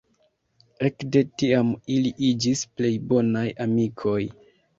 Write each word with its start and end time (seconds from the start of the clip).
Ekde 0.87 1.21
tiam 1.41 1.69
ili 1.97 2.15
iĝis 2.31 2.65
plej 2.81 2.91
bonaj 3.13 3.45
amikoj. 3.69 4.19